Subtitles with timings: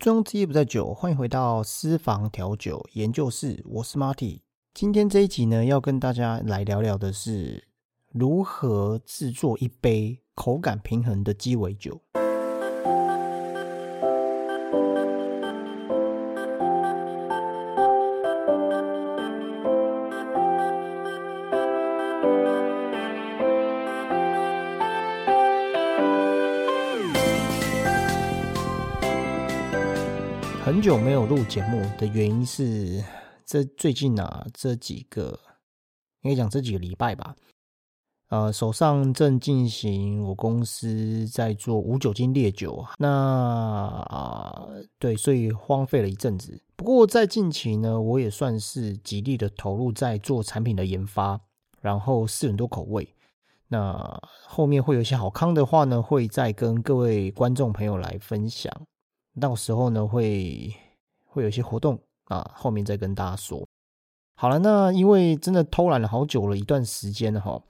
[0.00, 4.42] 醉翁之意不在酒，欢迎回到私房调酒研究室，我是 Marty。
[4.72, 7.66] 今天这一集呢，要跟大家来聊聊的是
[8.12, 12.00] 如何制作一杯口感平衡的鸡尾酒。
[30.88, 33.04] 久没有录节目的原因是，
[33.44, 35.38] 这最近啊，这几个
[36.22, 37.36] 应该讲这几个礼拜吧，
[38.30, 44.66] 呃，手上正进行我公司在做无酒精烈酒，那啊，
[44.98, 46.58] 对，所以荒废了一阵子。
[46.74, 51.38] 不过在近期呢，我也算是极力的投入在做产品的研发，
[51.82, 53.14] 然后试很多口味。
[53.66, 58.72] 那后面会有一些好康的话呢，会再跟各位观众朋友来分享。
[59.38, 60.74] 到时候呢，会
[61.26, 63.66] 会有一些活动啊，后面再跟大家说。
[64.34, 67.62] 好了，那因为真的偷懒了好久了一段时间了哈，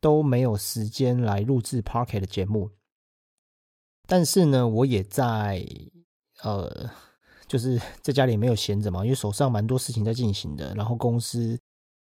[0.00, 2.70] 都没有时间来录制 Parket 的节目。
[4.08, 5.64] 但是呢，我也在
[6.42, 6.90] 呃，
[7.46, 11.58] 就是 在家里也没有闲着嘛，因为手上蛮多事情在进行的，然后公司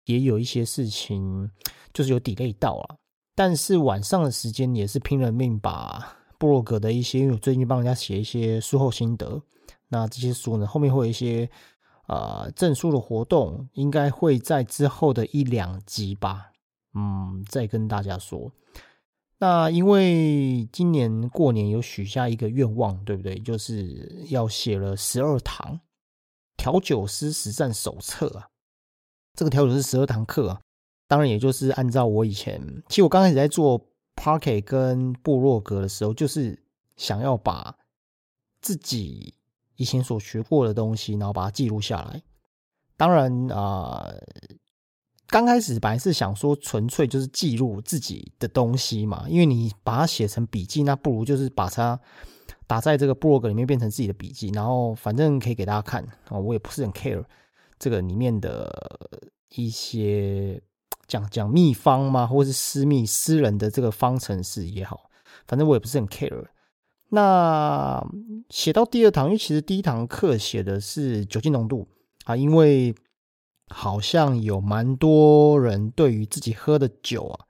[0.05, 1.49] 也有一些事情
[1.93, 2.95] 就是有 delay 到啊。
[3.35, 6.17] 但是晚上的时间也是拼了命把。
[6.37, 9.41] 布洛格的一些，因为我最近帮人家写一些书后心得，
[9.87, 11.49] 那这些书呢，后面会有一些
[12.07, 16.51] 呃证书的活动，应该会在之后的一两集吧，
[16.93, 18.51] 嗯，再跟大家说。
[19.39, 23.39] 那因为今年过年有许下一个愿望，对不对？
[23.39, 25.79] 就是要写了十二堂
[26.55, 28.49] 调酒师实战手册啊，
[29.33, 30.61] 这个调酒师十二堂课啊，
[31.07, 33.87] 当然也就是按照我以前，其实我刚开始在做。
[34.17, 36.59] Park 跟部落格的时候，就是
[36.95, 37.77] 想要把
[38.59, 39.35] 自己
[39.75, 42.23] 以前所学过的东西，然后把它记录下来。
[42.97, 44.11] 当然啊，
[45.27, 51.99] 刚开始本来是想说纯粹就是记录自己的东西嘛，因为你把它写成笔记，那不如就是把它
[52.65, 56.39] 打在这个部落格里面变成自己的笔记，然后反正可以给大家看啊。
[56.39, 57.23] 我也不是很 care
[57.77, 60.59] 这个里面的一些。
[61.07, 62.27] 讲讲秘方吗？
[62.27, 65.09] 或是私密私人的这个方程式也好，
[65.47, 66.45] 反正我也不是很 care。
[67.09, 68.05] 那
[68.49, 71.87] 写到第二堂，因为其实第一堂课写的是酒精浓度
[72.25, 72.93] 啊，因为
[73.69, 77.45] 好像有蛮多人对于自己喝的酒啊，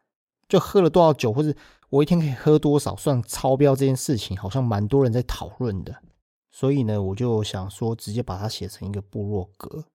[0.47, 1.51] 就喝了多少酒，或者
[1.90, 5.96] 我一天可以喝多少算超标这件事情，好像蛮多人在讨论的。
[6.51, 9.85] 所以呢，我就想说，直接把它写成一个部落格。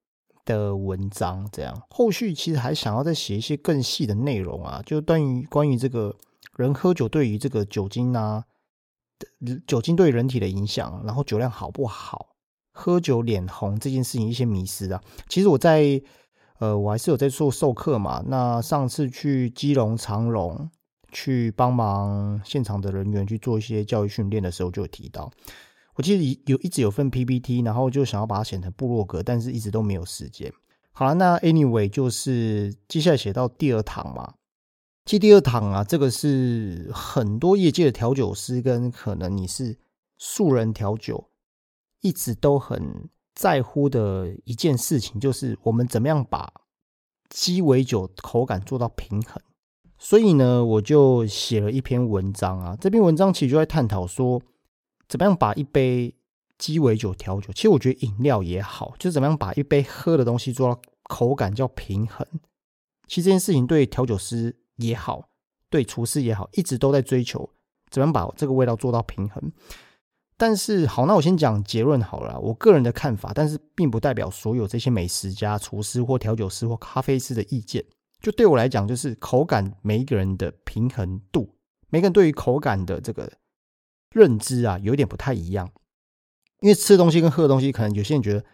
[0.44, 6.16] 的文章这样，后续其实还想要再写一些更细的内容啊，就关于关于这个
[6.56, 8.44] 人喝酒对于这个酒精啊，
[9.66, 12.34] 酒精对人体的影响，然后酒量好不好，
[12.72, 15.00] 喝酒脸红这件事情一些迷思啊。
[15.28, 16.02] 其实我在
[16.58, 18.22] 呃，我还是有在做授课嘛。
[18.26, 20.70] 那上次去基隆长隆
[21.10, 25.30] 去帮忙现场的人员去做一些教育训练的时候，就有提到。
[25.94, 30.50] 我记得有一直有份 PPT，然后就想要把它写成部落格，但是一直都没有时间。
[30.92, 34.34] 好了，那 Anyway 就是接下来写到第二堂嘛。
[35.04, 39.76] 其实第二堂啊，这个是很多业界的调酒师跟可能你是
[40.16, 41.28] 素人调酒，
[42.00, 46.50] 一直都很在乎的一件事情，就是我们怎么样把
[47.28, 49.42] 鸡尾酒口感做到平衡。
[49.98, 52.76] 所以呢，我就写了一篇文章啊。
[52.80, 54.40] 这篇文章其实就在探讨说。
[55.08, 56.14] 怎么样把一杯
[56.58, 57.52] 鸡尾酒调酒？
[57.52, 62.26] 其实我觉得饮料也好，就是怎么样把一杯喝的东西做到口感叫平衡。
[63.08, 65.28] 其实这件事情对调酒师也好，
[65.68, 67.50] 对厨师也好，一直都在追求
[67.90, 69.52] 怎么样把这个味道做到平衡。
[70.38, 77.84] 但是好，那我先讲结论好了，我个人的看法，但是并不代表所有这些美食家、厨师或调酒师或咖啡师的意见。
[78.20, 81.54] 就对我来讲，就是口感每一个人的平衡度，
[81.90, 83.30] 每个人对于口感的这个。
[84.12, 85.70] 认知啊，有点不太一样，
[86.60, 88.44] 因为吃东西跟喝东西，可能有些人觉得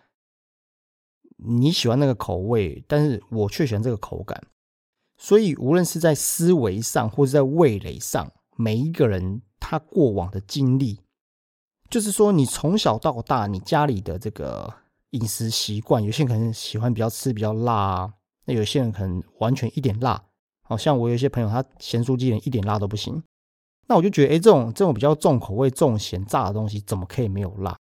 [1.37, 4.43] 你喜欢那个口味，但是我却喜欢这个口感。
[5.17, 11.01] 所以，无论是在思维上，或者在味蕾上，每一个人他过往的经历，
[11.91, 14.73] 就是说，你从小到大，你家里的这个
[15.11, 20.25] 饮食习惯，有些人可能喜欢比较吃比较辣，啊那有些人可能完全一点辣。
[20.63, 23.23] 好像我有些朋友，他咸酥鸡连一点辣都不行。
[23.89, 27.77] 那我就觉得，哎，这种这种比较重口味、重咸炸的东西，怎么可以没有辣？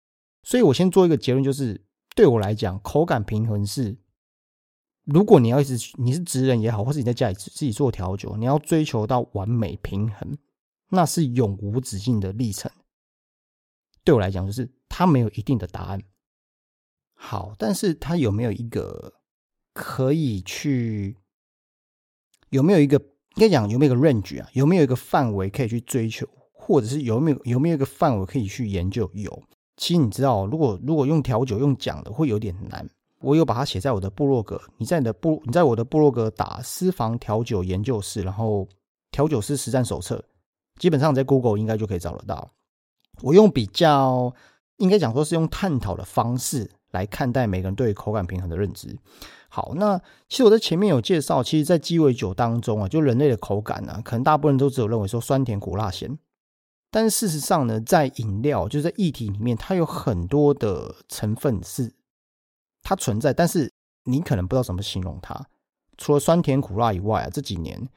[0.45, 3.99] 所以我先做一个结论，就是对我来讲，口感平衡是，
[5.05, 10.39] 如果你要一直你是职人也好，或是你在家里自己做调酒，你要追求到完美平衡，
[10.91, 12.71] 那是永无止境的历程。
[14.05, 16.01] 对我来讲，就是它没有一定的答案。
[17.15, 19.15] 好，但是它有没有一个
[19.73, 21.17] 可以去？
[22.51, 23.03] 有没有一个
[23.37, 24.49] 应该讲有没有一个 range 啊？
[24.53, 29.11] 有没有一个范围可以去追求，或者是有没有有没有一个范围可以去研究？
[29.15, 29.43] 有。
[29.77, 32.89] 其实你知道，如果如果用调酒用讲的会有点难。
[33.21, 34.61] 我有把它写在我的部落格。
[34.77, 38.69] 你在你的部你在我的部落格打私房调酒研究室，然后
[39.11, 40.23] 调酒师实战手册，
[40.79, 42.51] 基本上在 Google 应该就可以找得到。
[43.23, 44.33] 我用比较
[44.77, 48.97] 应该讲说是用探讨的方式来看待每个人对口感平衡的认知。
[49.49, 49.99] 好，那
[50.29, 56.19] 其实我在前面有介绍，其实，在鸡尾酒当中啊，就人类的口感呢，可能大部分人都只有认为说酸甜苦辣咸。
[56.91, 61.93] 但是事实上呢，在饮料就是在液体里面，它有很多的成分是
[62.83, 63.71] 它存在，但是
[64.05, 65.47] 你可能不知道怎么形容它。
[65.97, 67.89] 除了酸甜苦辣以外啊，这几年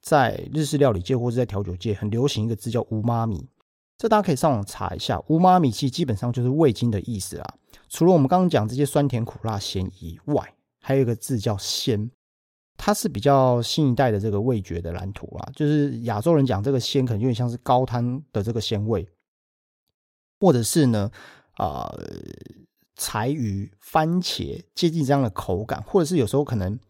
[0.00, 3.48] 在日式料理界或者在调酒界很流行一个字叫乌妈米，
[3.96, 5.22] 这大家可以上网查一下。
[5.28, 7.54] 乌妈米其实基本上就是味精的意思啊。
[7.92, 12.10] 除了我们刚刚讲这些酸甜苦辣咸以外，还有一个字叫鲜。
[12.78, 19.06] 它是比较新一代的这个味觉的蓝图啊，就是亚洲人讲这个鲜，可能有点像是高汤的这个鲜味，
[20.40, 21.10] 或者是呢，
[21.58, 21.94] 啊，
[22.96, 26.80] 柴鱼、番茄接近这样的口感，或者是有时候可能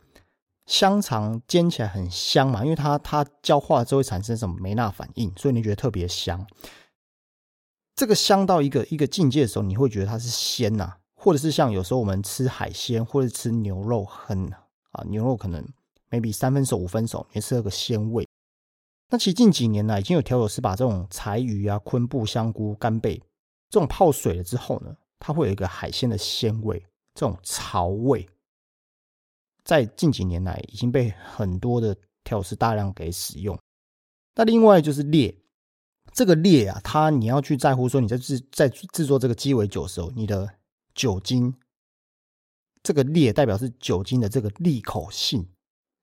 [0.67, 6.47] 香肠煎起来很香嘛，因为它它焦化之后会产生什么梅纳反应，所以你觉得特别香。
[7.95, 14.53] 这个香到一个一个境界的时候，你会觉得它是鲜呐，或者是像有时候我们吃海鲜或者吃牛肉很。
[14.93, 15.67] 啊，牛肉可能
[16.11, 18.29] maybe 三分熟五分熟，也是有个鲜味。
[19.09, 23.17] 那其实近几年呢，已经有调酒师把这种柴鱼啊、昆布、香菇、干贝
[23.71, 26.79] 这种泡水了之后呢，它会有一个海鲜的鲜味，
[27.15, 28.29] 这种潮味，
[29.65, 33.59] 在近几年来已经被很多的调酒师大量给使用。
[34.35, 35.35] 那另外就是烈，
[36.13, 40.49] 这个烈啊，它你要去在乎说你在制在制作这个鸡尾酒的时候，你的
[40.95, 41.55] 酒精。
[42.85, 45.47] 这个裂代表是酒精的这个利口性，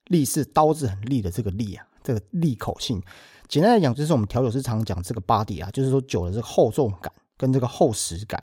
[0.05, 3.03] 利是刀子很利的这个利啊，这个利口性。
[3.49, 8.41] 简单来讲，就是我们调酒师常讲这个 body 啊，就是说酒的这个厚重感跟这个厚实感。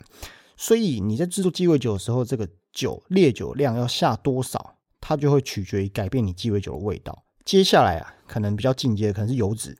[0.55, 7.23] 所以你在制作鸡尾酒的时候，这个酒烈酒量要下多少，它就会取决于改变你鸡尾酒的味道。
[7.43, 9.75] 接下来啊，可能比较进阶的可能是油脂。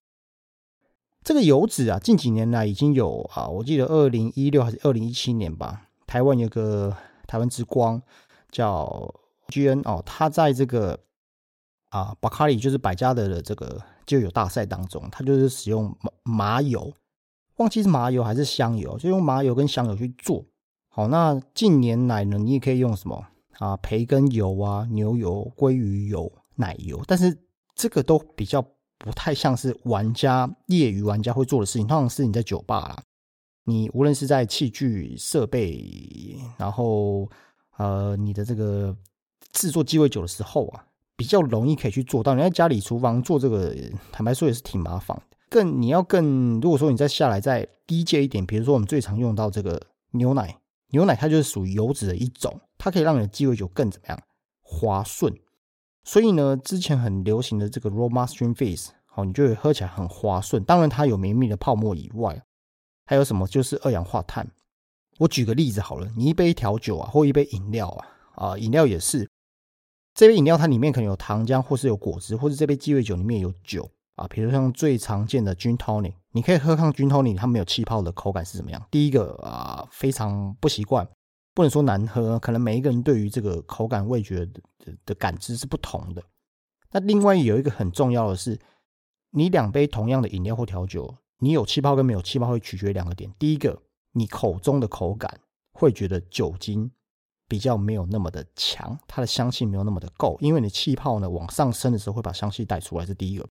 [1.27, 6.95] 这个油脂啊，近几年来已经有啊，我记得二零一六还是二零一七年吧，台湾有个
[7.27, 8.01] 台湾之光。
[8.49, 9.13] 叫
[9.49, 10.97] G N 哦，他在这个
[11.89, 16.93] 啊，巴卡里就是百家的这个就有大赛当中，他就是使用麻麻油，
[17.57, 20.45] 忘记是麻油还是香油，就用麻油跟香油去做。
[20.87, 23.21] 好，那近年来呢，你也可以用什么
[23.59, 27.37] 啊，培根油啊、牛油、鲑鱼油、奶油，但是
[27.75, 28.65] 这个都比较
[28.97, 32.99] 不太像是玩家业余玩家会做的事情，通常是你在酒吧啦，
[33.65, 37.29] 你无论是在器具设备，然后。
[37.79, 38.97] 呃，你的这个
[39.51, 40.83] 制作鸡尾酒的时候啊，
[41.15, 42.33] 比较容易可以去做到。
[42.33, 43.71] 你在家里厨房做这个，
[44.11, 45.15] 坦白说也是挺麻烦。
[45.47, 49.79] 更你要更，如果说你再下来再低阶一点，比如说我们最常用到这个
[50.13, 50.57] 牛奶，
[50.89, 54.19] 牛奶它就是属于油脂的一种，它可以让你的鸡尾酒更怎么样
[54.63, 55.31] 滑顺。
[56.07, 60.63] 所以呢，之前很流行的这个 raw mastering face，好，你就会喝起来很滑顺。
[60.63, 62.41] 当然它有绵密的泡沫以外，
[63.05, 64.49] 还有什么就是二氧化碳。
[65.19, 69.29] 我举个例子好了，你一杯调酒啊，或一杯饮料啊，啊，饮料也是，
[70.13, 74.25] 这杯饮料它里面可能有糖浆，或是有果汁，或是这杯鸡尾酒里面有酒啊。
[74.29, 78.81] 比如像最常见的 gin tonic，你可以喝看 gin tonic，它没有气泡的口感是怎么样？
[78.89, 81.05] 第一个啊，非常不习惯，
[81.57, 84.61] 不能说难喝，可能每一个人对于这个口感味觉的
[85.07, 86.21] 的感知是不同的。
[86.91, 88.59] 那另外有一个很重要的是，
[89.31, 93.81] 你两杯同样的饮料或调酒，你有气泡跟没有气泡会取决于两个点，第一个。
[94.13, 95.41] 你口中的口感
[95.73, 96.91] 会觉得酒精
[97.47, 103.47] 比较没有那么的强，它的香气没有那么的够，因为你气泡呢往上升的时候会把香气带出来，是第一个。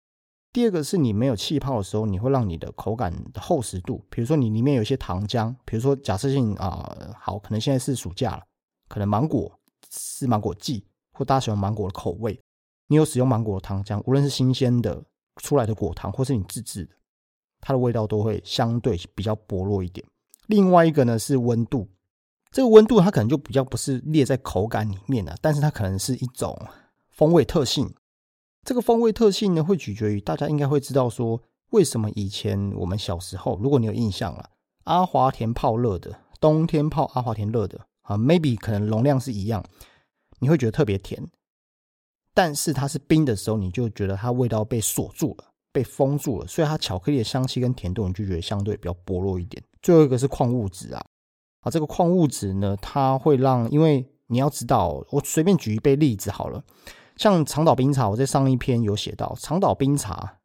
[0.52, 8.42] 第二个是你没有气泡的时候，你会让你的口感厚实度，比如说你里面有一些糖浆，比如说假设性啊，好，可能现在是暑假了，
[8.88, 9.56] 可能芒果
[9.92, 12.40] 是芒果季，或大家喜欢芒果的口味，
[12.88, 15.04] 你有使用芒果的糖浆，无论是新鲜的
[15.36, 16.96] 出来的果糖，或是你自制的，
[17.60, 20.04] 它的味道都会相对比较薄弱一点。
[20.48, 21.88] 另外一个呢是温度，
[22.50, 26.60] 这个温度它可能就比较不是列在口感里面了，但是它可能是一种
[27.10, 27.94] 风味特性。
[28.64, 34.50] 这个风味特性呢，会取决于大家应该会知道说，为什么以前我们小时候，如果你有印象了，
[34.84, 39.64] 阿华田泡热的，冬天泡阿华田热的啊，maybe 可能容量是一样，
[40.40, 41.28] 你会觉得特别甜，
[42.34, 49.62] 但是它是冰的时候，你就觉得它味道被锁住了，被封住了，所以它巧克力的香气跟甜度你就觉得相对比较薄弱一点。
[49.80, 51.04] 最后一个是矿物质啊，
[51.60, 56.62] 啊，这个矿物质呢，它会让，因为你要知道，我随便举一杯例子好了，
[57.20, 60.38] 像长岛冰茶，我在上一篇有写到长岛冰茶，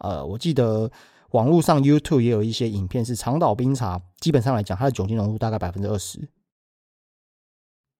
[0.00, 0.92] 呃，我记得
[1.30, 6.28] 网络上 YouTube 也有一些影片是长岛冰茶，基本上来讲，它的酒精浓度大概百分之二十，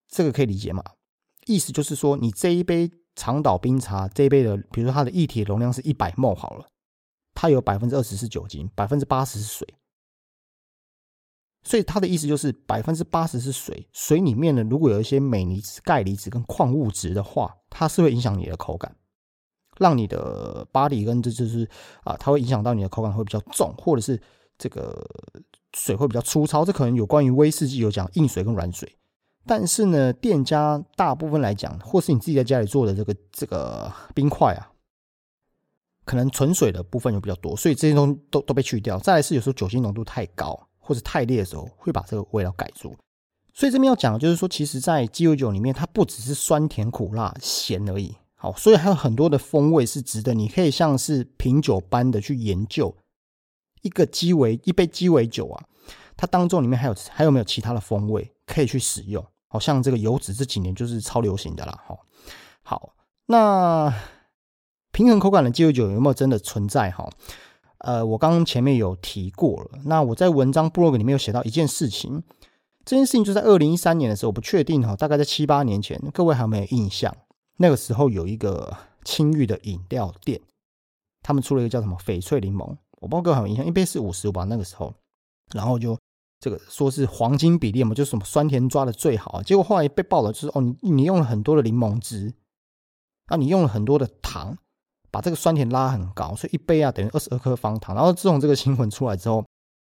[0.07, 0.85] 这个可以理解吗？
[1.47, 6.69] 意思就是说，你这一杯长岛冰茶，这一杯的，比如说它的液体容量是一百 ml 好了，
[7.33, 9.67] 它有百分之二十是酒精，百分之八十是水。
[11.69, 18.97] 所以他的意思就是百分之八十是水，水里面呢，如果有一些镁离子、钙离子跟矿物质的话，它是会影响你的口感，
[19.77, 21.69] 让你的巴黎跟这就是
[22.05, 24.19] 啊，它会影响到你的口感会比较重，或者是
[24.57, 25.07] 这个
[25.75, 26.65] 水会比较粗糙。
[26.65, 28.91] 这可能有关于威士忌有讲硬水跟软水，
[29.45, 34.73] 但是呢，店家大部分来讲，或是你自己在家里做的这个这个冰块啊，
[36.07, 38.99] 可能纯水的部分有比较多，所以这些东西都都被去掉。
[38.99, 40.59] 再来是有时候酒精浓度太高。
[40.89, 42.97] 或者太烈的时候，会把这个味道盖住。
[43.53, 48.15] 所以这边要讲的就是说，其实，在鸡尾酒里面，它不只是酸甜苦辣咸而已。
[48.37, 52.97] 好，所以还有很多的风味是值得你可以像是品酒般的去研究。
[53.83, 55.65] 一个鸡尾一杯鸡尾酒啊，
[56.17, 59.23] 它当中里面还有还有没有其他的风味可以去使用？
[59.49, 61.79] 好像这个油脂这几年就是超流行的啦。
[61.87, 62.07] 好，
[62.63, 62.95] 好，
[63.27, 63.93] 那
[64.93, 66.91] 平衡口感的鸡尾酒有没有真的存在？
[66.93, 67.07] 哈？
[67.79, 69.79] 呃，我刚刚前面有提过了。
[69.85, 72.23] 那我在文章 blog 里面有写到一件事情，
[72.85, 77.17] 这件事情就在二零一三年的时候，我不确定哈，大概在七八年前，各位还有没有印象？
[77.59, 80.41] 那个时候有一个青玉的饮料店，
[81.23, 84.93] 他们出了一个叫什么翡翠柠檬，我不知道各位有没有印象，一杯是五十吧那个时候，
[85.55, 85.97] 然后就
[86.41, 92.35] 这个说是黄金比例嘛，就是什么酸甜抓的最好，结果后来被爆了，就是哦，你你用了很多的柠檬汁，
[93.27, 94.59] 啊，你用了很多的糖。
[95.11, 97.95] 把这个酸甜拉很高，所以一杯啊等于二十二颗方糖。
[97.95, 99.45] 然后自从这个新闻出来之后，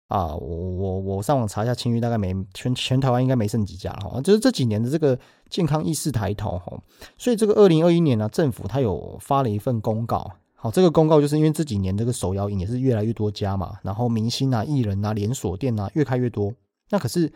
[0.08, 4.20] 啊，我我我上网查一下，青玉大概没全全台湾应该没剩几家了哈。
[4.20, 6.72] 就是这几年的这个健康意识抬头哈，
[7.16, 10.30] 所以这个二零二一年呢，政府他有发了一份公告。
[10.54, 16.52] 好，这个公告就是因为这几年这个手摇饮也是越来越多家嘛，然后明星啊、艺人啊、连锁店啊越开越多。
[16.90, 17.32] 那可是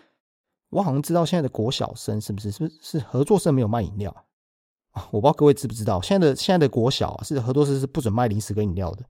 [0.71, 4.15] 我好像知道现在的国小生是不是是不是是合作社没有卖饮料？
[5.11, 9.05] 我不知道各位知不知道，现在的现在的国小是很多是是不准卖零食跟饮料的，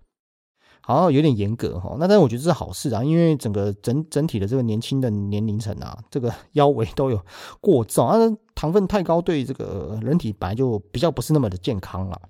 [0.83, 1.97] 好像有点严格哈。
[1.99, 7.25] 那但是我觉得这是好事啊，因为整个整整体的这个年轻的年龄层啊，这个 腰围都有
[7.61, 8.19] 过重啊，
[8.55, 12.21] 糖分太高对这个人体本来就比较不是那么的健康了。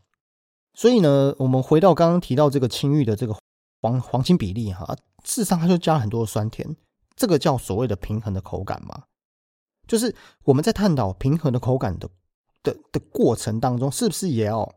[0.75, 3.35] 所以呢，我们回到刚刚提到这个青玉的这个
[3.81, 4.95] 黄黄金比例哈，
[5.25, 6.77] 事实上它就加了很多的酸甜，
[7.15, 9.05] 这个叫所谓的平衡的口感嘛，
[9.89, 12.11] 就是我们在探讨平衡的口感的。
[12.67, 14.69] 的的过程当中，是不是也要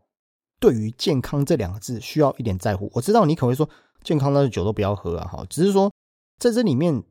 [0.60, 2.88] 对于健康这两个字需要一点在乎？
[2.94, 3.68] 我知道你可能会说，
[4.04, 5.90] 健康那酒都不要喝啊，哈，只是说
[6.38, 7.02] 在这里面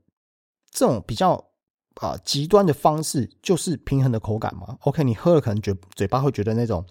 [0.71, 1.33] 这种比较
[1.95, 4.77] 啊极端的方式，就是平衡的口感嘛。
[4.81, 6.85] OK，你喝了可能觉嘴巴会觉得那种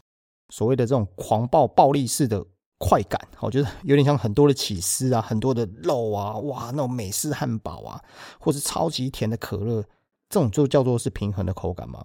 [0.51, 2.45] 所谓的这种狂暴暴力式的
[2.79, 8.01] 快感，我觉得有点像很多的起司啊，很多的肉啊，哇，那种美式汉堡啊，
[8.39, 9.83] 或是超级甜的可乐，
[10.29, 12.05] 这种就叫做是平衡的口感吗？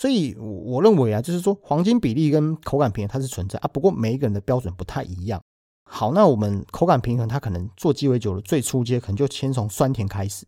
[0.00, 5.38] 所以我我认为啊，就是说黄金比例跟口感平衡它是存在啊，不过每一个人的标准不太一样。
[5.84, 10.46] 好，那我们口感平衡，它可能做鸡尾酒的最初阶，可能就先从酸甜开始。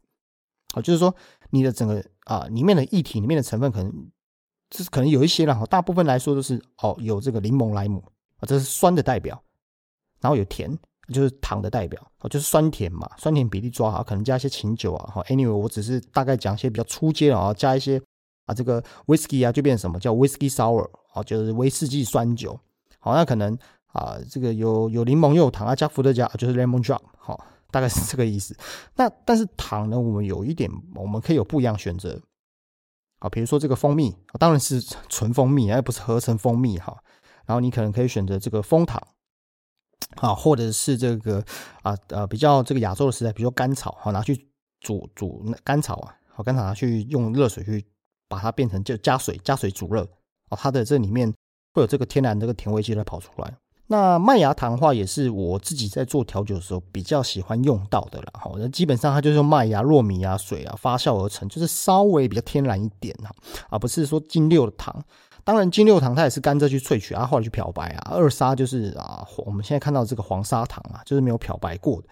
[0.74, 1.14] 好，就是说
[1.50, 3.92] 你的整个啊里面的液体里面的成分，可能
[4.74, 8.02] 是可能有一些啦，大部分来说都是哦有这个柠檬莱姆
[8.38, 9.38] 啊，这是酸的代表，
[10.22, 10.74] 然后有甜
[11.12, 15.12] 就是糖的代表，哦就是酸甜嘛，酸甜比例抓好，可能加一些琴酒啊。
[15.12, 18.00] 好，anyway，我只是大概讲一些比较初阶的啊，加一些。
[18.46, 22.58] 啊，这个 whisky 啊，就变成什么叫 whisky sour 啊，就是威士忌酸酒。
[22.98, 23.56] 好，那可能
[23.86, 27.00] 啊，这个有有柠檬又有糖啊，加伏特加就是 lemon drop。
[27.18, 28.56] 好，大概是这个意思。
[28.96, 32.20] 那但是糖呢，我们有一点，我们可以有不一样选择。
[33.20, 36.96] 好，比如说这个蜂蜜，当然是纯蜂蜜，而不是合成蜂蜜哈。
[37.46, 39.00] 然后你可能可以选择这个蜂糖，
[40.16, 41.44] 啊，或者是这个
[41.82, 44.48] 啊呃比较这个亚洲的食材，比如说甘草，好拿去
[44.80, 47.84] 煮煮甘草啊，好甘草拿去用热水去。
[48.32, 50.00] 把它变成就加水加水煮热
[50.48, 51.30] 哦，它的这里面
[51.74, 53.54] 会有这个天然这个甜味剂来跑出来。
[53.88, 58.50] 那麦芽糖的话也是我自己在做调酒的时候比较喜欢用到的了哈。
[58.56, 63.30] 那基本上它就是用麦芽、糯米啊、水啊发酵而成，就是稍微比较天然一点哈，
[63.68, 65.04] 而不是说精六的糖。
[65.44, 68.12] 当然精六糖它也是甘蔗去萃取啊，后来去漂白啊。
[68.14, 72.08] 二砂就是啊，我们现在看到这个黄砂糖啊，就是没有漂白过的。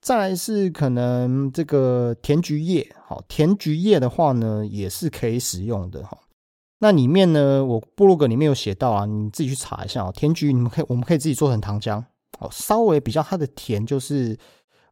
[0.00, 6.18] 再来是可能这个甜菊叶，好，甜菊叶的话呢，也是可以使用的哈。
[6.78, 10.10] 那里面呢，我部落格里面有写到啊，你自己去查一下哦。
[10.16, 12.02] 甜菊你们可以，我们可以自己做成糖浆，
[12.38, 14.38] 哦，稍微比较它的甜就是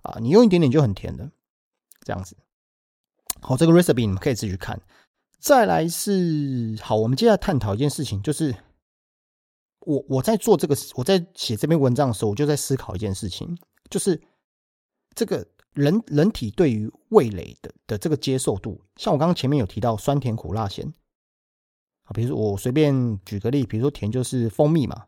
[0.02, 1.30] 啊，你用一点点就很甜的
[2.04, 2.36] 这样子。
[3.40, 4.78] 好，这个 recipe 你们可以自己去看。
[5.40, 8.54] 再来是好，我们接下来探讨一件事情，就是
[9.80, 13.56] 我我在做这个，我在写这篇文章的时候，我就在思考一件事情，
[13.88, 14.20] 就是
[15.18, 20.94] 这个人人体对于味蕾的的这个接受度，像我刚刚前面有提到酸甜苦辣咸
[22.04, 25.06] 啊，比如说我随便举个例，比如说甜就是蜂蜜嘛，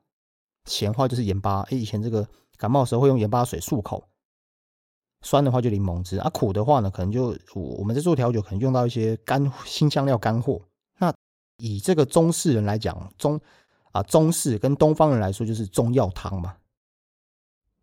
[0.65, 1.61] 咸话就是盐巴。
[1.71, 4.09] 哎，以前这个感冒的时候会用盐巴水漱口。
[5.23, 10.61] 酸的话就柠檬汁啊，苦的话呢，可能就我我们在做调酒，可能用到一些干新香料干货。
[10.99, 11.15] 那
[11.59, 13.41] 以这个中式人来讲，中
[13.93, 16.57] 啊中式跟东方人来说，就是中药汤嘛，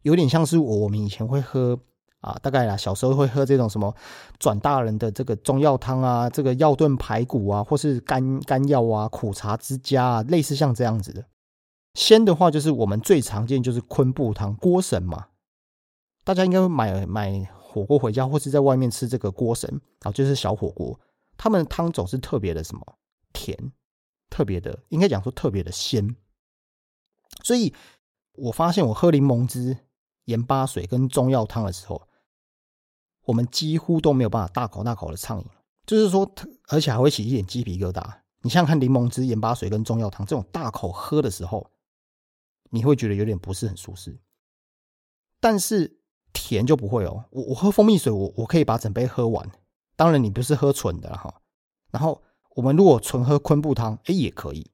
[0.02, 1.80] 有点像是我们以前会喝
[2.22, 3.96] 啊，大概啊小时候会喝这种什么
[4.40, 11.26] 转大人的这个中药汤啊，这个药炖排骨啊，或是干干药啊，苦茶之家啊，类似像这样子的。
[11.94, 15.28] 鲜的话，就是我们最常见就是昆布汤锅神嘛。
[16.24, 21.00] 大家应该会买买火锅回家，或是在外面吃这个锅神啊，就是小火锅。
[21.38, 22.82] 他们的汤总是特别的什么
[23.32, 23.72] 甜，
[24.30, 26.16] 特别的应该讲说特别的鲜。
[27.44, 27.74] 所以
[28.34, 29.78] 我发现我喝柠檬汁、
[30.28, 32.02] 盐巴水跟中药汤的时候，
[33.26, 35.46] 我们几乎都没有办法大口大口的畅饮，
[35.86, 36.32] 就是说，
[36.70, 38.20] 而且还会起一点鸡皮疙瘩。
[38.42, 41.70] 你像看，柠檬汁、盐巴水跟中药汤这种大口喝的时候，
[42.70, 44.18] 你会觉得有点不是很舒适，
[45.42, 45.98] 但是。
[46.34, 49.50] 甜就不会哦，我我喝蜂蜜水，我我可以把整杯喝完。
[49.96, 51.42] 当然你不是喝纯的哈。
[51.90, 54.70] 然后我们如果纯喝昆布汤，哎也可以。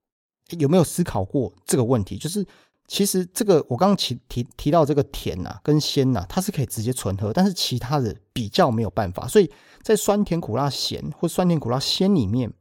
[0.57, 2.17] 有没有思考过这个问题？
[2.17, 2.45] 就是
[2.87, 9.27] 其实这个我刚刚提提提到这个甜呐跟鲜呐，它是可以直接纯喝，但是其他的比较没有办法。
[9.27, 9.49] 所以
[9.81, 12.51] 在酸甜苦辣咸或酸甜苦辣鲜里面，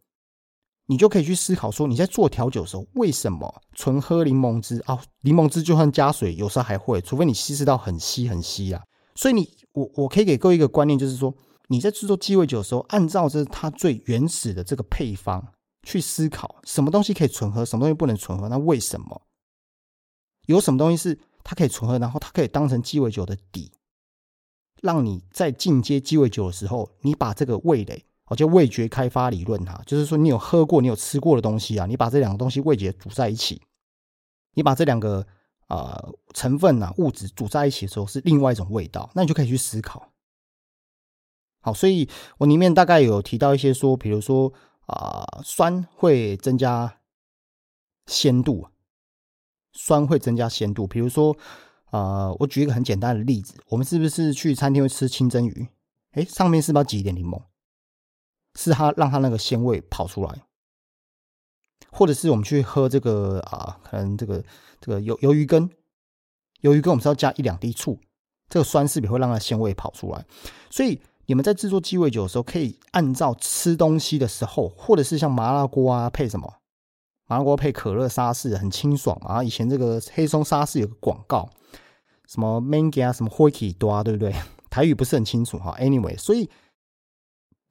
[0.87, 5.03] 你就可以去思考说，你在做调酒的时候，为什么纯喝柠檬汁啊？
[5.23, 8.81] 柠檬汁就算加水，有时候还会，除非你稀释到很稀很稀啊。
[9.17, 11.35] 所以你我我可以给各位一个观念，就是说
[11.69, 15.45] 你在制作鸡尾酒的时候，按照这它最原始的这个配方
[15.83, 19.21] 去思考，什么东西可以存喝，什么东西不能存喝，那为什么？
[20.47, 23.73] 有什么东西是它可以存喝，然后它可以当成鸡尾酒的底，
[24.81, 33.63] 让你在进阶鸡尾酒的时候，你把这个味蕾，哦，叫味觉开发理论哈，就是说你有喝过、你有吃过的东西啊，你把这两个东西味觉煮在一起，
[34.55, 35.27] 你把这两个。
[35.69, 40.13] 呃，成分啊，物质煮在一起的时候是另外一种味道，那你就可以去思考。
[41.63, 44.53] 好，所以我里面大概有提到一些说，比如说
[44.85, 47.01] 啊，酸会增加
[48.05, 48.69] 鲜度，
[49.73, 50.87] 酸会增加鲜度。
[50.87, 51.37] 比如说
[51.91, 55.69] 啊，我举一个很简单的例子，我们是不是去餐厅会吃清蒸鱼？
[56.13, 57.43] 哎，上面是不是要挤一点柠檬？
[58.55, 60.43] 是它让它那个鲜味跑出来。
[61.91, 64.43] 或者是我们去喝这个啊，可能这个
[64.81, 65.69] 这个鱿鱿鱼羹，
[66.63, 67.99] 鱿鱼羹我们是要加一两滴醋，
[68.49, 70.25] 这个酸势必会让它鲜味跑出来。
[70.71, 76.62] 所以你们在制作鸡尾酒的时候，可以按照吃东西的时候，或者是像麻辣锅啊配什么，
[77.33, 79.43] 麻辣锅配可乐沙士很清爽啊。
[79.43, 81.49] 以前这个黑松沙士有个广告，
[82.29, 84.35] 什么 mangy 啊，什么 Hoiki 多啊，对不对？
[84.69, 85.75] 台语不是很清楚哈。
[85.81, 86.51] Anyway，所以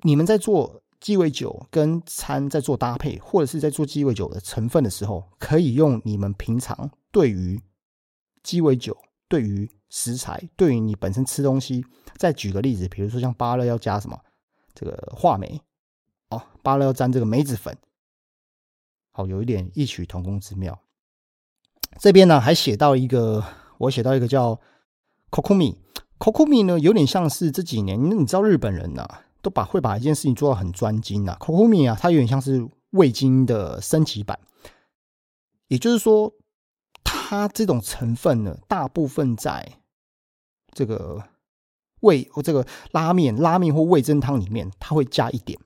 [0.02, 0.82] 你们在做。
[1.02, 7.60] 鸡尾酒跟餐在做搭配，或者是在做鸡尾酒的成分的时候，可以用你们平常对于
[8.44, 8.96] 鸡尾酒、
[9.28, 11.84] 对于食材、对于你本身吃东西。
[12.18, 14.16] 再举个例子，比如说像芭乐要加什么
[14.76, 15.60] 这个话梅
[16.30, 17.76] 哦，芭乐要沾这个梅子粉，
[19.12, 20.80] 好，有一点异曲同工之妙。
[22.00, 23.44] 这边呢还写到一个，
[23.78, 24.60] 我写到一个叫
[25.30, 29.08] Kokumi，Kokumi 呢有点像是这几年，你知道日本人呐。
[29.44, 34.40] 都把会把一件事情做到很专精啊，Kokumi 啊，它有点像是味精的升级版。
[35.68, 36.32] 也就是说，
[37.04, 39.80] 它这种成分呢，大部分在
[40.76, 41.24] 这个
[42.02, 45.60] 味或这个拉面、拉面或味增汤里面，它会加一点。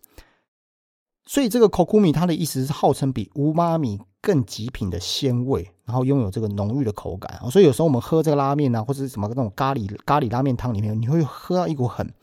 [1.26, 7.40] 所以这个 Kokumi 它的意思是号称比乌妈米更极品的鲜味，然后拥有这个浓郁的口感。
[7.50, 12.14] 所以有时候我们喝这个拉面啊，或者什么那种咖喱咖喱拉面汤里面，你会喝到一股很。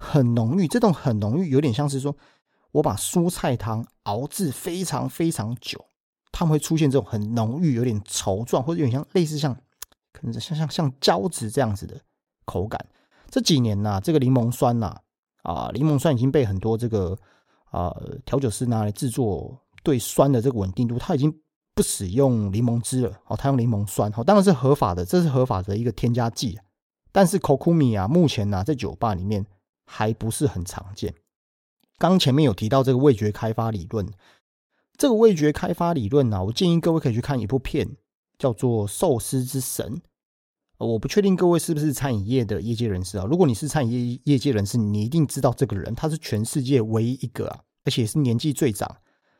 [0.00, 2.14] 很浓郁，这种很浓郁，有点像是说，
[2.70, 5.86] 我把蔬菜汤熬制非常非常久，
[6.30, 9.52] 它们会出现这种很浓郁、有点稠状，或者有点像类似像，
[10.12, 12.00] 可能像像像胶质这样子的
[12.44, 12.78] 口感。
[13.28, 14.94] 这几年呐，这个柠檬酸呐，
[15.42, 17.18] 啊，柠檬酸已经被很多这个
[17.70, 21.32] 啊调酒师拿来制作对酸的这个稳定度，它已经
[21.74, 26.58] 不使用柠檬汁了，哦，它用柠檬酸，哦，当然是合法的，这是合法的一个添加剂。
[27.12, 29.46] 但是 Kokumi 啊，目前呢，在酒吧里面。
[29.90, 31.14] 还不是很常见。
[31.96, 34.06] 刚前面有提到这个味觉开发理论，
[34.98, 37.96] 这个味觉开发理论呢，我建议各位可以去看一部片，
[38.38, 39.96] 叫做《寿司之神》
[40.78, 43.24] 我不确定各位是不是餐饮业的业界人士啊？
[43.24, 48.98] 如果你是餐饮业业界人士，你一定知道这个人，他是全世界唯一一个啊，而且是年纪最长，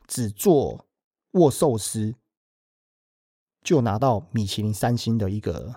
[0.08, 0.84] 只做
[1.32, 2.12] 握寿司
[3.62, 5.76] 就拿到米其林三星的一个，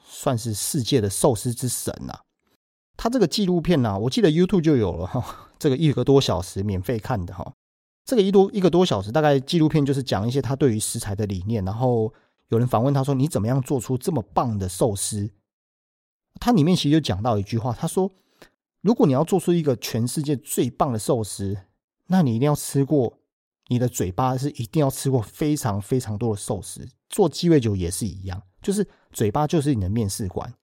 [0.00, 2.20] 算是世界的寿司之神呐。
[2.96, 7.52] 他这个纪录片呢，我记得 YouTube 就有了哈，这个一个多小时免费看的哈。
[8.04, 12.14] 这个一多一个多小时，大概纪录片就是讲一些他对于食材的理念，然后。
[12.50, 15.30] 有人访问他说：“你怎么样做出这么棒的寿司？”
[16.38, 18.12] 他里面其实就讲到一句话，他说
[18.82, 21.56] ：“如果你要做出一个全世界最棒的寿司，
[22.06, 23.18] 那你一定要吃过，
[23.68, 26.88] 你的嘴巴是一定要吃过非常非常多的寿司。
[27.08, 30.54] 做鸡尾酒也是一样，就是嘴巴就是你的面试官，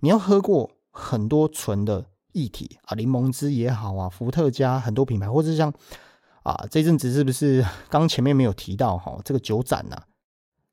[0.00, 5.70] 你要喝过很多纯的液体啊，柠檬汁也好啊，伏特加很多品牌，或者像
[6.44, 10.00] 啊这阵子是不是刚前面没有提到哈这个酒展呢？”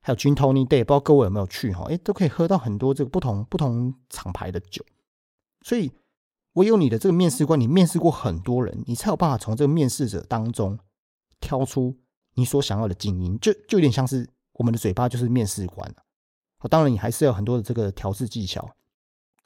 [0.03, 1.85] 还有 Gin Tony Day，不知道各位有没有去哈？
[1.87, 4.83] 哎，都可以喝到很多这个不同不同厂牌的酒。
[5.61, 5.91] 所以，
[6.53, 10.79] 唯有你的这个面试官，你面试过很多人，你才有办法从这个面试者当中
[11.39, 11.95] 挑出
[12.33, 13.39] 你所想要的精英。
[13.39, 15.93] 就就有点像是我们的嘴巴就是面试官
[16.67, 18.71] 当然，你还是有很多的这个调试技巧。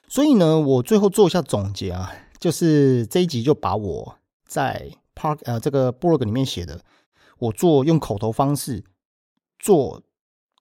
[0.08, 6.82] 所以呢，我最后做一下总结啊，就是这一集就把我在 Park 呃这个 blog 里面写的，
[7.40, 8.82] 我做用口头方式
[9.58, 10.02] 做。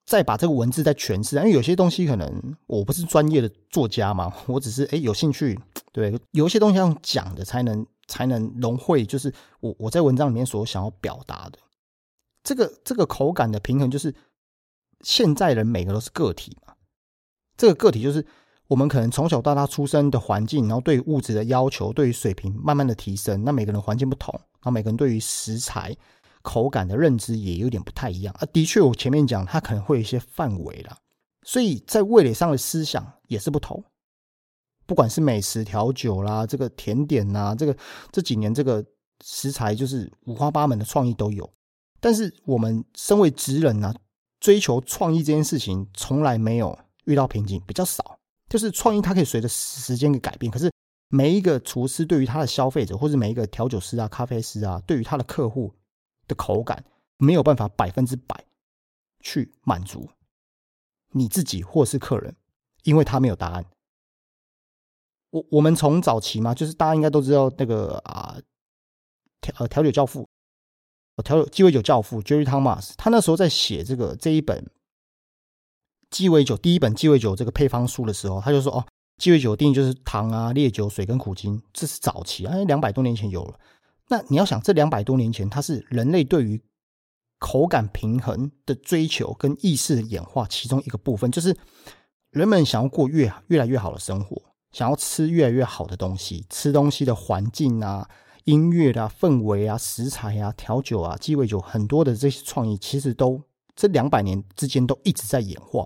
[0.05, 5.59] 再把这个文字再诠释，因为有些东西可能我不是专业的作家嘛， 我只是哎有兴趣，
[5.91, 11.57] 对，有一些东西要讲的才能才能融汇，就是我我在文章里面所想要表达的
[12.43, 14.13] 这个这个口感的平衡，就是
[15.01, 16.75] 现在人每个都是个体嘛，
[17.57, 18.23] 这个个体就是
[18.67, 25.97] 我们可能从小到大出生的环境，然后对物质的要求，对于水平慢慢的提升，那每个人环境不同，然后每个人对于食材。
[26.45, 30.95] 口感的认知也有点不太一样啊，的确，我前面讲它可能会有一些范围了，
[31.41, 33.83] 所以在味蕾上的思想也是不同。
[34.85, 37.75] 不管是美食调酒啦，这个甜点呐，这个
[38.11, 38.85] 这几年这个
[39.23, 41.51] 食材就是五花八门的创意都有。
[41.99, 43.91] 但是我们身为职人呢，
[44.39, 48.19] 追求创意这件事情从来没有遇到瓶颈，比较少。
[48.47, 50.71] 就是创意它可以随着时间给改变，可是
[51.09, 55.73] 每一个厨师对于他的消费者，或者每一个调酒师啊、咖啡师啊，对于他的客户。
[56.27, 56.83] 的口感
[57.17, 58.45] 没有办法百分之百
[59.21, 60.09] 去满足
[61.11, 62.35] 你自己或是客人，
[62.83, 63.65] 因为他没有答案。
[65.29, 68.37] 我我们从早期嘛，就是大家应该都知道那个啊
[69.41, 70.27] 调呃调酒教父，
[71.23, 74.69] 调酒鸡尾酒教父 Jerry Thomas，他那时候在写这个这一本
[76.09, 78.85] 鸡尾酒第一本鸡尾酒这个配方书的时候，他就说哦，
[79.17, 83.59] 鸡尾酒定义就是糖啊、烈酒、水跟苦精，这是早期啊，两百多年前有了。
[84.07, 86.61] 那你要想，这两百多年前，它是人类对于
[87.39, 91.55] 口感平衡的追求跟意识的演化其中一个部分，就是
[92.29, 94.41] 人们想要过越越来越好的生活，
[94.71, 98.07] 想要吃越来越好的东西，吃东西的环境啊、
[98.43, 103.41] 音乐啊、氛围啊、食材啊、调酒啊、鸡尾酒，很多的这些创意，其实都
[103.75, 105.85] 这两百年之间都一直在演化。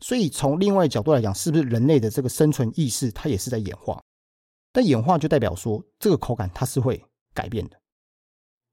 [0.00, 4.00] 所以从另外角度来讲，是不是人类的这个生存意识，它也是在演化？
[4.72, 7.04] 但演化就代表说，这个口感它是会
[7.34, 7.76] 改变的，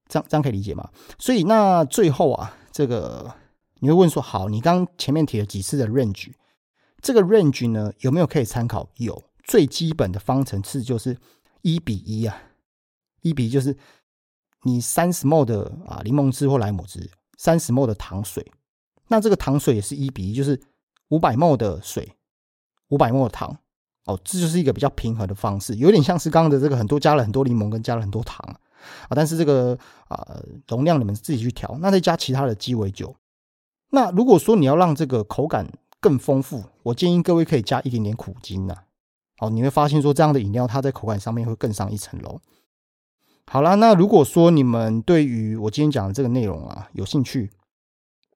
[0.08, 0.90] 这样这样可以理解吗？
[1.18, 3.34] 所以那最后啊，这个
[3.80, 6.32] 你会问说，好，你刚前面提了几次的 range，
[7.02, 8.88] 这个 range 呢有没有可以参考？
[8.96, 11.18] 有，最基本的方程式就是
[11.62, 12.42] 一比一啊，
[13.22, 13.76] 一比就是
[14.62, 18.52] 你三十 ml 的啊柠檬汁或莱姆汁，三十 ml 的糖水，
[19.08, 20.60] 那这个糖水也是一比一，就是
[21.08, 22.16] 五百 ml 的水，
[22.88, 23.58] 五百 ml 的糖。
[24.08, 28.42] 哦，这就是一个比较平衡的方式，有点像是刚刚的这个很多加了很多柠檬跟加了很多糖
[29.02, 33.14] 啊，但是这个啊容量你们自己去调，那再加其他的鸡尾酒。
[33.90, 38.74] 那如果说你要让这个口感更丰富，我建议各位可以加一点点苦精呐。
[39.40, 42.40] 哦，你会发现说这样的饮料它在口感上面会更上一层楼。
[43.46, 47.50] 好啦，那如果说你们对于我今天讲的这个内容啊有兴趣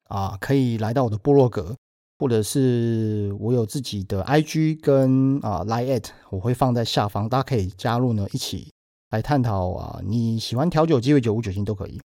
[0.08, 1.76] 啊，可以来到我的部落格。
[2.22, 8.70] 或者是我有自己的 IG 跟啊 Line at，我会放在下方，大家可以加入呢，一起
[9.10, 9.98] 来探讨啊。
[10.04, 12.00] 你喜欢调酒、鸡尾酒、无酒精都可以。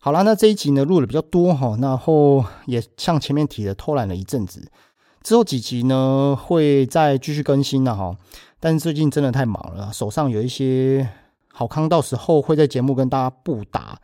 [0.00, 4.68] 好了，那这一集呢录的比较多哈，然后也像前面提的偷懒了一阵子，
[5.22, 8.16] 之后几集呢会再继续更新的哈。
[8.58, 11.08] 但是最近真的太忙了，手上有一些
[11.52, 14.00] 好康，到时候会在节目跟大家布达。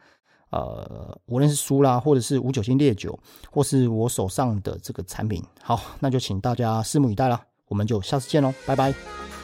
[0.50, 3.18] 呃，无论是书啦，或者是五九星烈酒，
[3.50, 7.40] 或是我手上的这个产品，好，那就请大家拭目以待了。
[7.68, 9.35] 我们就下次见喽，拜拜。